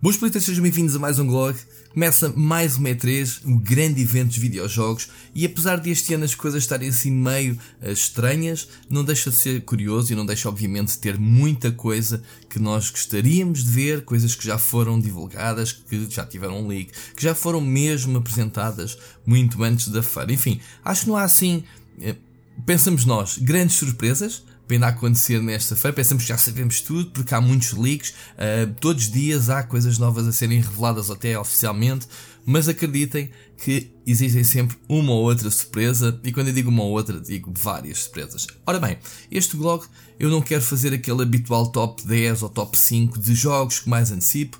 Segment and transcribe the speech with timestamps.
[0.00, 1.58] Boas politas, sejam bem-vindos a mais um blog.
[1.92, 6.36] Começa mais uma E3, um grande evento de videojogos, e apesar de este ano as
[6.36, 10.92] coisas estarem assim meio uh, estranhas, não deixa de ser curioso e não deixa, obviamente,
[10.92, 16.08] de ter muita coisa que nós gostaríamos de ver, coisas que já foram divulgadas, que
[16.08, 18.96] já tiveram um leak, que já foram mesmo apresentadas
[19.26, 20.32] muito antes da feira.
[20.32, 21.64] Enfim, acho que não há assim,
[21.98, 22.16] uh,
[22.64, 24.44] pensamos nós, grandes surpresas
[24.74, 25.94] ainda a acontecer nesta feira.
[25.94, 29.98] Pensamos que já sabemos tudo, porque há muitos leaks, uh, todos os dias há coisas
[29.98, 32.06] novas a serem reveladas até oficialmente,
[32.44, 33.30] mas acreditem
[33.62, 37.52] que existem sempre uma ou outra surpresa, e quando eu digo uma ou outra, digo
[37.54, 38.46] várias surpresas.
[38.64, 38.98] Ora bem,
[39.30, 39.84] este blog
[40.18, 44.10] eu não quero fazer aquele habitual top 10 ou top 5 de jogos que mais
[44.10, 44.58] antecipo,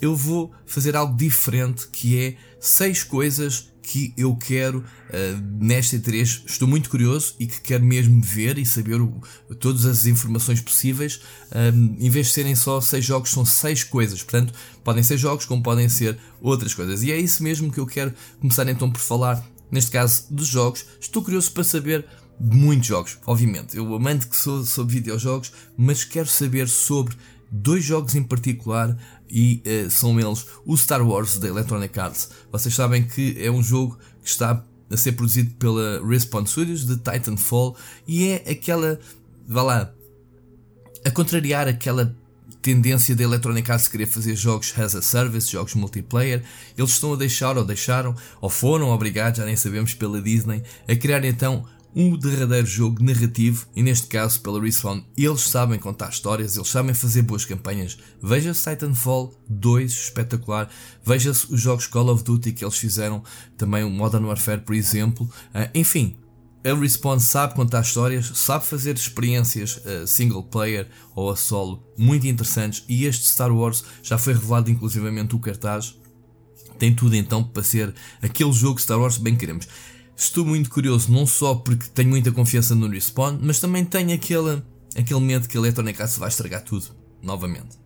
[0.00, 6.42] eu vou fazer algo diferente que é 6 coisas que eu quero uh, nesta E3.
[6.46, 9.20] Estou muito curioso e que quero mesmo ver e saber o,
[9.60, 11.20] todas as informações possíveis.
[11.54, 14.22] Um, em vez de serem só seis jogos, são seis coisas.
[14.22, 17.02] Portanto, podem ser jogos como podem ser outras coisas.
[17.02, 19.44] E é isso mesmo que eu quero começar então por falar.
[19.70, 22.06] Neste caso dos jogos, estou curioso para saber
[22.38, 23.76] de muitos jogos, obviamente.
[23.76, 27.16] Eu amante que sou sobre videojogos, mas quero saber sobre
[27.50, 28.96] dois jogos em particular
[29.34, 32.30] e uh, são eles o Star Wars da Electronic Arts.
[32.52, 36.96] Vocês sabem que é um jogo que está a ser produzido pela Respawn Studios de
[36.96, 39.00] Titanfall e é aquela,
[39.48, 39.92] vá lá,
[41.04, 42.16] a contrariar aquela
[42.62, 46.42] tendência da Electronic Arts querer fazer jogos as a service, jogos multiplayer,
[46.78, 50.94] eles estão a deixar ou deixaram ou foram obrigados, já nem sabemos, pela Disney a
[50.94, 56.56] criar então um derradeiro jogo narrativo e neste caso pela Respawn eles sabem contar histórias,
[56.56, 57.96] eles sabem fazer boas campanhas.
[58.20, 60.68] Veja-se Titanfall 2, espetacular.
[61.04, 63.22] Veja-se os jogos Call of Duty que eles fizeram,
[63.56, 65.24] também o Modern Warfare, por exemplo.
[65.54, 66.16] Uh, enfim,
[66.64, 72.26] a Respawn sabe contar histórias, sabe fazer experiências uh, single player ou a solo muito
[72.26, 75.94] interessantes e este Star Wars já foi revelado inclusivamente o cartaz.
[76.78, 79.68] Tem tudo então para ser aquele jogo Star Wars bem queremos.
[80.16, 84.62] Estou muito curioso, não só porque tenho muita confiança no Respawn, mas também tenho aquele,
[84.96, 86.86] aquele medo que a Electronic Arts vai estragar tudo,
[87.22, 87.84] novamente.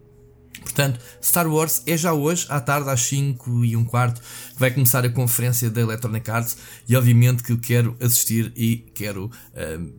[0.60, 4.70] Portanto, Star Wars é já hoje, à tarde, às 5 e um quarto, que vai
[4.70, 6.56] começar a conferência da Electronic Arts
[6.88, 9.92] e obviamente que eu quero assistir e quero uh,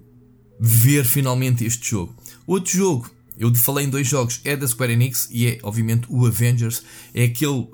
[0.60, 2.16] ver finalmente este jogo.
[2.46, 6.26] Outro jogo, eu falei em dois jogos, é da Square Enix e é obviamente o
[6.26, 7.68] Avengers, é aquele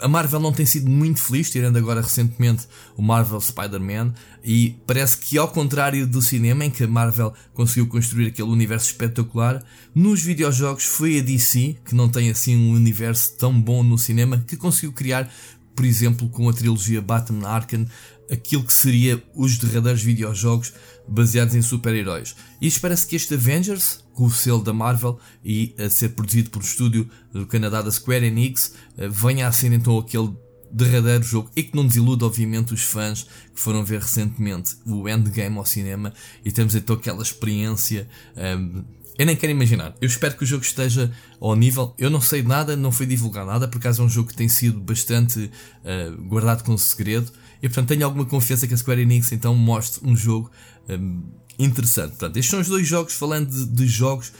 [0.00, 2.66] a Marvel não tem sido muito feliz, tirando agora recentemente
[2.96, 4.12] o Marvel Spider-Man,
[4.44, 8.86] e parece que, ao contrário do cinema, em que a Marvel conseguiu construir aquele universo
[8.86, 13.96] espetacular, nos videojogos foi a DC, que não tem assim um universo tão bom no
[13.96, 15.32] cinema, que conseguiu criar,
[15.74, 17.86] por exemplo, com a trilogia Batman Arkham,
[18.30, 20.72] aquilo que seria os derradeiros videojogos
[21.08, 22.34] baseados em super-heróis.
[22.60, 26.60] E espera-se que este Avengers, com o selo da Marvel e a ser produzido por
[26.60, 30.32] um estúdio do Canadá da Square Enix, eh, venha a ser então aquele
[30.70, 35.56] derradeiro jogo e que não desilude obviamente os fãs que foram ver recentemente o Endgame
[35.56, 36.12] ao cinema
[36.44, 38.84] e temos então aquela experiência um, ehm,
[39.16, 39.94] eu nem quero imaginar.
[40.00, 41.94] Eu espero que o jogo esteja ao nível.
[41.96, 44.48] Eu não sei nada, não foi divulgar nada, por acaso é um jogo que tem
[44.48, 45.38] sido bastante
[45.84, 47.30] uh, guardado com segredo.
[47.62, 50.50] E portanto tenho alguma confiança que a Square Enix então mostre um jogo
[50.88, 51.22] um,
[51.58, 52.10] interessante.
[52.10, 54.32] Portanto, estes são os dois jogos, falando de, de jogos uh,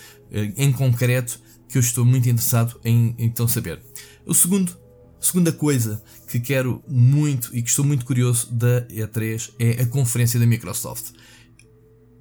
[0.56, 3.80] em concreto, que eu estou muito interessado em então saber.
[4.26, 4.76] O segundo,
[5.20, 10.38] segunda coisa que quero muito e que estou muito curioso da E3 é a conferência
[10.38, 11.12] da Microsoft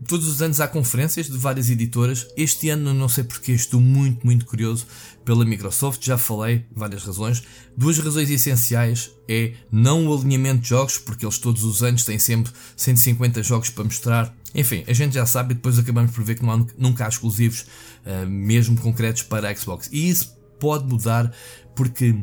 [0.03, 2.27] todos os anos há conferências de várias editoras.
[2.35, 4.85] Este ano não sei porque estou muito, muito curioso
[5.25, 6.03] pela Microsoft.
[6.05, 7.43] Já falei, várias razões.
[7.75, 12.19] Duas razões essenciais é não o alinhamento de jogos, porque eles todos os anos têm
[12.19, 14.35] sempre 150 jogos para mostrar.
[14.53, 17.09] Enfim, a gente já sabe e depois acabamos por ver que não há, nunca há
[17.09, 17.65] exclusivos,
[18.05, 19.89] uh, mesmo concretos para a Xbox.
[19.91, 21.33] E isso pode mudar
[21.75, 22.15] porque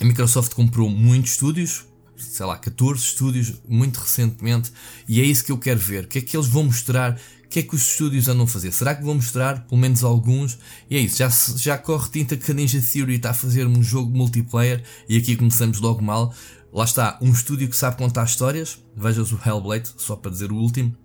[0.00, 1.84] a Microsoft comprou muitos estúdios,
[2.16, 4.72] sei lá, 14 estúdios muito recentemente
[5.06, 6.04] e é isso que eu quero ver.
[6.04, 7.20] O que é que eles vão mostrar?
[7.44, 8.72] O que é que os estúdios andam a fazer?
[8.72, 10.58] Será que vão mostrar pelo menos alguns?
[10.88, 13.82] E é isso, já, já corre tinta que a Ninja Theory está a fazer um
[13.82, 16.34] jogo multiplayer e aqui começamos logo mal.
[16.72, 20.56] Lá está, um estúdio que sabe contar histórias, vejas o Hellblade, só para dizer o
[20.56, 20.96] último,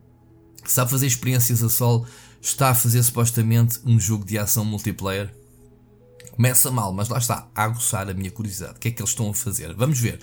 [0.72, 2.06] sabe fazer experiências a sol,
[2.42, 5.34] está a fazer supostamente um jogo de ação multiplayer.
[6.32, 8.76] Começa mal, mas lá está, a aguçar a minha curiosidade.
[8.76, 9.74] O que é que eles estão a fazer?
[9.74, 10.20] Vamos ver.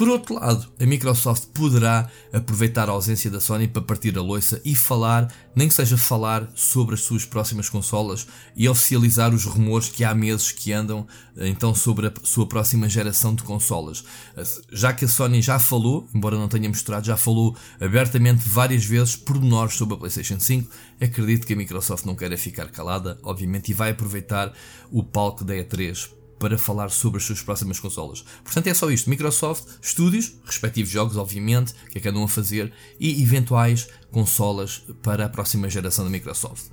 [0.00, 4.58] Por outro lado, a Microsoft poderá aproveitar a ausência da Sony para partir a loiça
[4.64, 8.26] e falar, nem que seja falar, sobre as suas próximas consolas
[8.56, 11.06] e oficializar os rumores que há meses que andam
[11.36, 14.02] então sobre a sua próxima geração de consolas.
[14.72, 19.16] Já que a Sony já falou, embora não tenha mostrado, já falou abertamente várias vezes
[19.16, 23.74] pormenores sobre a PlayStation 5, acredito que a Microsoft não queira ficar calada, obviamente, e
[23.74, 24.50] vai aproveitar
[24.90, 28.24] o palco da E3 para falar sobre as suas próximas consolas.
[28.42, 32.72] Portanto, é só isto: Microsoft, estúdios, respectivos jogos, obviamente, que é que andam a fazer,
[32.98, 36.64] e eventuais consolas para a próxima geração da Microsoft.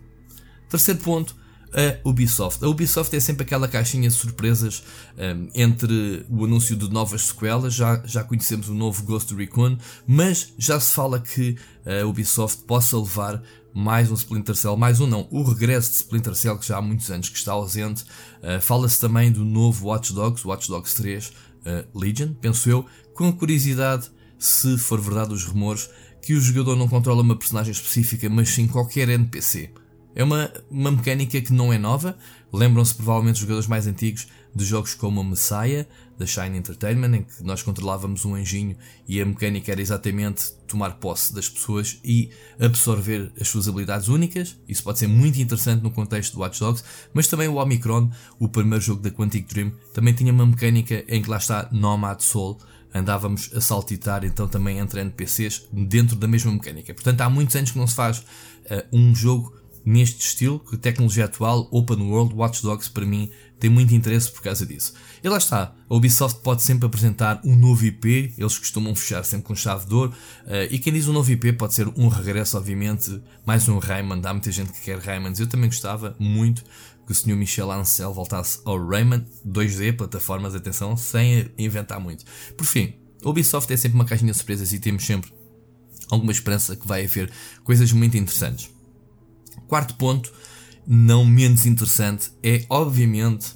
[0.69, 1.36] Terceiro ponto
[1.74, 2.64] a Ubisoft.
[2.64, 4.84] A Ubisoft é sempre aquela caixinha de surpresas
[5.18, 9.78] um, entre o anúncio de novas sequelas, já, já conhecemos o novo Ghost Recon,
[10.08, 13.44] mas já se fala que a Ubisoft possa levar
[13.77, 16.81] mais um Splinter Cell, mais um não, o regresso de Splinter Cell que já há
[16.81, 18.03] muitos anos que está ausente.
[18.41, 21.31] Uh, Fala-se também do novo Watch Dogs, Watch Dogs 3 uh,
[21.94, 24.09] Legion, penso eu, com curiosidade,
[24.39, 25.91] se for verdade os rumores,
[26.24, 29.69] que o jogador não controla uma personagem específica, mas sim qualquer NPC.
[30.15, 32.18] É uma, uma mecânica que não é nova.
[32.51, 34.27] Lembram-se provavelmente os jogadores mais antigos
[34.57, 35.86] de jogos como a Messiah,
[36.18, 38.75] da Shine Entertainment, em que nós controlávamos um anjinho
[39.07, 44.57] e a mecânica era exatamente tomar posse das pessoas e absorver as suas habilidades únicas.
[44.68, 46.83] Isso pode ser muito interessante no contexto do Watch Dogs,
[47.13, 48.09] mas também o Omicron,
[48.39, 52.19] o primeiro jogo da Quantic Dream, também tinha uma mecânica em que lá está Nomad
[52.21, 52.57] Soul.
[52.92, 56.95] Andávamos a saltitar então também entre NPCs dentro da mesma mecânica.
[56.95, 58.24] Portanto, há muitos anos que não se faz uh,
[58.92, 59.54] um jogo
[59.88, 64.42] neste estilo, que tecnologia atual, Open World, Watch Dogs, para mim, tem muito interesse por
[64.42, 64.94] causa disso.
[65.24, 69.48] E lá está, a Ubisoft pode sempre apresentar um novo IP, eles costumam fechar sempre
[69.48, 70.13] com chave de ouro,
[70.45, 74.21] uh, e quem diz um novo IP pode ser um regresso, obviamente, mais um Rayman,
[74.24, 76.63] há muita gente que quer Raymans, eu também gostava muito
[77.06, 77.36] que o Sr.
[77.36, 82.25] Michel Ancel voltasse ao Rayman 2D, plataformas, atenção, sem inventar muito.
[82.57, 82.94] Por fim,
[83.24, 85.31] a Ubisoft é sempre uma caixinha de surpresas e temos sempre
[86.09, 87.31] alguma esperança que vai haver
[87.63, 88.69] coisas muito interessantes.
[89.68, 90.31] Quarto ponto,
[90.88, 93.56] não menos interessante, é obviamente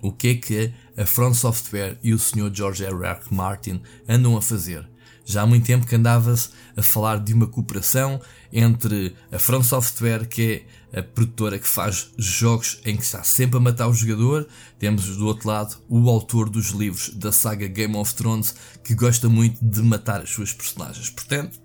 [0.00, 2.50] o que é que a Front Software e o Sr.
[2.52, 3.04] George R.
[3.04, 3.20] R.
[3.30, 4.88] Martin andam a fazer.
[5.24, 8.20] Já há muito tempo que andava-se a falar de uma cooperação
[8.52, 13.58] entre a Front Software, que é a produtora que faz jogos em que está sempre
[13.58, 14.48] a matar o jogador,
[14.78, 19.28] temos do outro lado o autor dos livros da saga Game of Thrones, que gosta
[19.28, 21.10] muito de matar as suas personagens.
[21.10, 21.60] Portanto,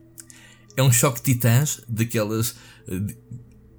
[0.77, 2.55] é um choque de titãs daquelas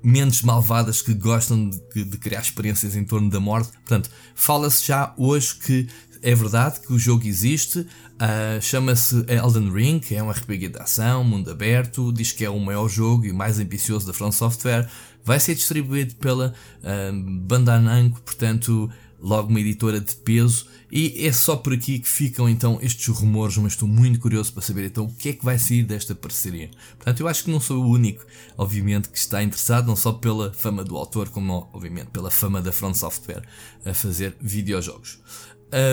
[0.02, 3.72] mentes malvadas que gostam de, de, criar experiências em torno da morte.
[3.72, 5.88] Portanto, fala-se já hoje que
[6.22, 10.78] é verdade que o jogo existe, uh, chama-se Elden Ring, que é um RPG de
[10.78, 14.88] ação, mundo aberto, diz que é o maior jogo e mais ambicioso da From Software,
[15.25, 18.90] vai ser distribuído pela uh, Bandai Namco, portanto
[19.20, 23.56] logo uma editora de peso, e é só por aqui que ficam então estes rumores,
[23.56, 26.70] mas estou muito curioso para saber então o que é que vai sair desta parceria.
[26.96, 28.24] Portanto, eu acho que não sou o único,
[28.56, 32.72] obviamente, que está interessado, não só pela fama do autor, como obviamente pela fama da
[32.72, 33.42] Front Software
[33.84, 35.18] a fazer videojogos.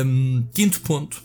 [0.05, 1.23] Um, quinto ponto,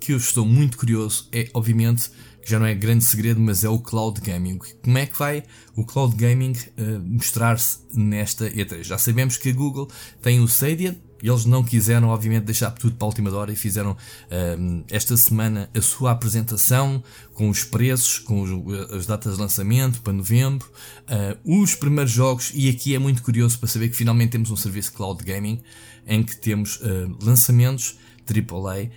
[0.00, 2.10] que eu estou muito curioso, é obviamente
[2.46, 4.60] que já não é grande segredo, mas é o cloud gaming.
[4.80, 5.42] Como é que vai
[5.74, 8.84] o cloud gaming uh, mostrar-se nesta E3?
[8.84, 9.90] Já sabemos que a Google
[10.22, 13.96] tem o Stadia, eles não quiseram, obviamente, deixar tudo para a última hora e fizeram
[14.58, 17.02] um, esta semana a sua apresentação
[17.34, 20.68] com os preços, com os, as datas de lançamento para novembro,
[21.08, 22.52] uh, os primeiros jogos.
[22.54, 25.60] E aqui é muito curioso para saber que finalmente temos um serviço cloud gaming
[26.06, 28.90] em que temos uh, lançamentos AAA eh,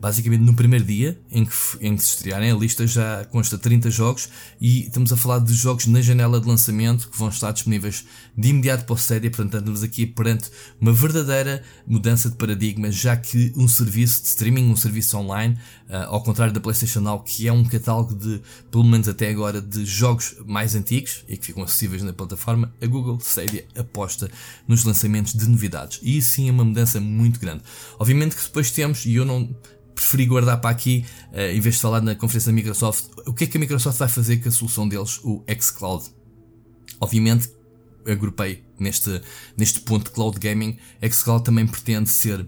[0.00, 3.90] basicamente no primeiro dia em que, em que se estrearem, a lista já consta 30
[3.90, 4.28] jogos
[4.60, 8.04] e estamos a falar de jogos na janela de lançamento que vão estar disponíveis
[8.36, 10.50] de imediato para o Stadia, portanto estamos aqui perante
[10.80, 16.08] uma verdadeira mudança de paradigma, já que um serviço de streaming, um serviço online, uh,
[16.08, 19.84] ao contrário da PlayStation Now, que é um catálogo de, pelo menos até agora, de
[19.84, 24.30] jogos mais antigos e que ficam acessíveis na plataforma, a Google Stadia aposta
[24.66, 26.00] nos lançamentos de novidades.
[26.02, 27.62] E isso sim é uma mudança muito grande.
[27.98, 29.54] Obviamente que depois temos, e eu não
[29.94, 33.44] preferi guardar para aqui, uh, em vez de falar na conferência da Microsoft, o que
[33.44, 36.04] é que a Microsoft vai fazer com a solução deles, o xCloud.
[37.00, 37.50] Obviamente,
[38.06, 39.20] agrupei neste,
[39.56, 40.76] neste ponto de cloud gaming,
[41.10, 42.46] xCloud também pretende ser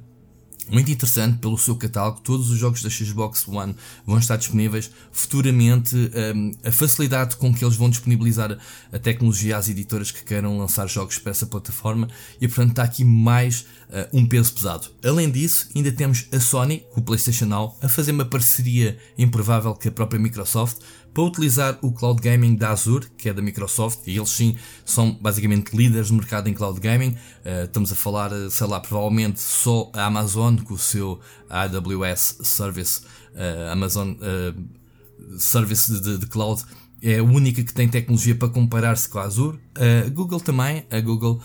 [0.70, 2.20] muito interessante pelo seu catálogo.
[2.20, 3.74] Todos os jogos da Xbox One
[4.06, 5.94] vão estar disponíveis futuramente.
[5.96, 8.58] Um, a facilidade com que eles vão disponibilizar
[8.92, 12.08] a tecnologia às editoras que queiram lançar jogos para essa plataforma
[12.40, 14.88] e, portanto, está aqui mais uh, um peso pesado.
[15.04, 19.88] Além disso, ainda temos a Sony, o PlayStation Now, a fazer uma parceria improvável com
[19.88, 20.78] a própria Microsoft
[21.14, 25.12] para utilizar o cloud gaming da Azure, que é da Microsoft, e eles sim são
[25.12, 27.10] basicamente líderes no mercado em cloud gaming.
[27.10, 32.38] Uh, estamos a falar, eh, sei lá, provavelmente só a Amazon com o seu AWS
[32.42, 33.02] Service,
[33.32, 36.64] uh, Amazon uh, Service de, de, cloud.
[37.00, 39.58] É a única que tem tecnologia para comparar-se com a Azure.
[39.76, 41.38] A Google também, a Google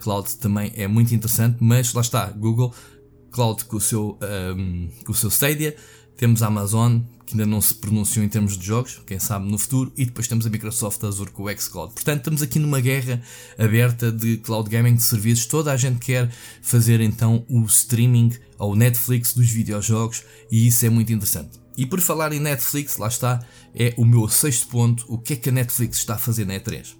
[0.00, 2.74] Cloud também é muito interessante, mas lá está, Google
[3.30, 4.18] Cloud com o seu,
[4.56, 5.76] um, com o seu Stadia,
[6.16, 9.58] temos a Amazon, que ainda não se pronunciou em termos de jogos, quem sabe no
[9.58, 11.92] futuro, e depois temos a Microsoft Azure com o xCloud.
[11.94, 13.22] Portanto, estamos aqui numa guerra
[13.58, 15.46] aberta de cloud gaming de serviços.
[15.46, 16.30] Toda a gente quer
[16.62, 21.60] fazer então o streaming ou Netflix dos videojogos e isso é muito interessante.
[21.76, 23.44] E por falar em Netflix, lá está,
[23.74, 25.04] é o meu sexto ponto.
[25.08, 26.94] O que é que a Netflix está a fazer na E3?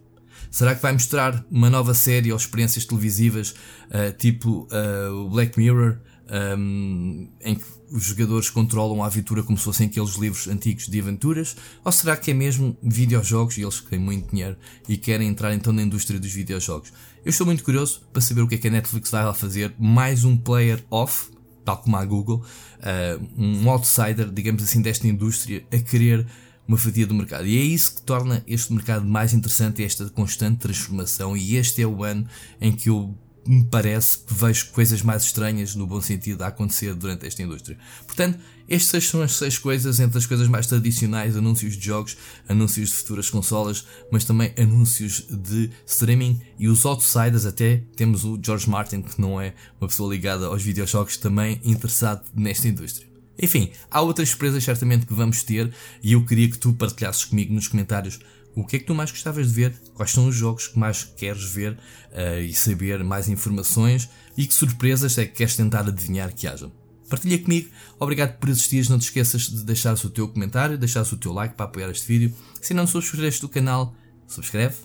[0.51, 3.55] Será que vai mostrar uma nova série ou experiências televisivas
[3.91, 5.99] uh, tipo uh, Black Mirror,
[6.31, 11.01] um, em que os jogadores controlam a aventura como se fossem aqueles livros antigos de
[11.01, 11.57] aventuras?
[11.85, 14.57] Ou será que é mesmo videojogos e eles têm muito dinheiro
[14.89, 16.93] e querem entrar então na indústria dos videojogos?
[17.25, 19.75] Eu estou muito curioso para saber o que é que a Netflix vai lá fazer.
[19.79, 21.31] Mais um player off,
[21.65, 22.45] tal como a Google,
[22.79, 26.27] uh, um outsider, digamos assim, desta indústria a querer
[26.67, 27.47] uma fatia do mercado.
[27.47, 31.37] E é isso que torna este mercado mais interessante, esta constante transformação.
[31.37, 32.27] E este é o ano
[32.61, 33.15] em que eu
[33.47, 37.79] me parece que vejo coisas mais estranhas, no bom sentido, a acontecer durante esta indústria.
[38.07, 42.17] Portanto, estas são as seis coisas, entre as coisas mais tradicionais, anúncios de jogos,
[42.49, 47.83] anúncios de futuras consolas, mas também anúncios de streaming e os outsiders até.
[47.97, 52.69] Temos o George Martin, que não é uma pessoa ligada aos videojogos, também interessado nesta
[52.69, 53.15] indústria.
[53.39, 55.73] Enfim, há outras surpresas certamente que vamos ter
[56.03, 58.21] e eu queria que tu partilhasses comigo nos comentários
[58.55, 61.05] o que é que tu mais gostavas de ver, quais são os jogos que mais
[61.05, 66.33] queres ver uh, e saber mais informações e que surpresas é que queres tentar adivinhar
[66.35, 66.71] que haja.
[67.09, 67.69] Partilha comigo,
[67.99, 71.55] obrigado por existires, não te esqueças de deixar o teu comentário, deixar o teu like
[71.55, 72.35] para apoiar este vídeo.
[72.61, 73.95] Se não subscreveste do canal,
[74.27, 74.77] subscreve,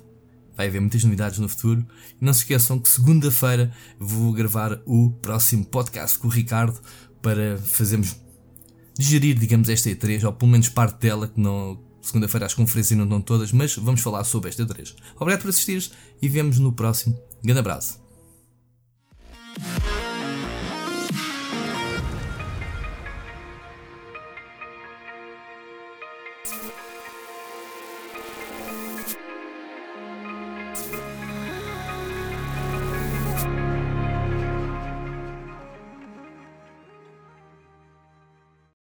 [0.55, 1.85] vai haver muitas novidades no futuro.
[2.21, 6.77] E não se esqueçam que segunda-feira vou gravar o próximo podcast com o Ricardo
[7.21, 8.15] para fazermos
[8.97, 13.05] digerir, digamos, esta E3, ou pelo menos parte dela, que não, segunda-feira as conferências não
[13.05, 14.95] estão todas, mas vamos falar sobre esta E3.
[15.17, 15.91] Obrigado por assistires
[16.21, 17.19] e vemos no próximo.
[17.43, 18.08] Grande abraço.